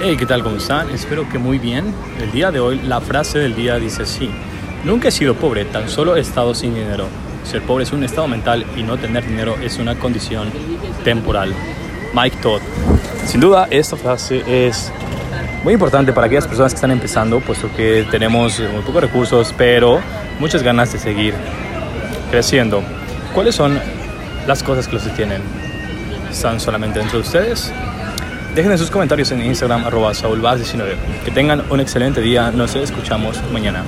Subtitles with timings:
[0.00, 0.44] Hey, ¿qué tal?
[0.44, 0.90] ¿Cómo están?
[0.90, 1.92] Espero que muy bien.
[2.20, 4.30] El día de hoy, la frase del día dice así.
[4.84, 7.06] Nunca he sido pobre, tan solo he estado sin dinero.
[7.42, 10.52] Ser pobre es un estado mental y no tener dinero es una condición
[11.02, 11.52] temporal.
[12.14, 12.60] Mike Todd.
[13.26, 14.92] Sin duda, esta frase es
[15.64, 20.00] muy importante para aquellas personas que están empezando, puesto que tenemos muy pocos recursos, pero
[20.38, 21.34] muchas ganas de seguir
[22.30, 22.84] creciendo.
[23.34, 23.80] ¿Cuáles son
[24.46, 25.42] las cosas que los detienen?
[26.30, 27.72] ¿Están solamente dentro de ustedes?
[28.54, 32.50] Dejen sus comentarios en Instagram, arroba 19 Que tengan un excelente día.
[32.50, 33.84] Nos escuchamos mañana.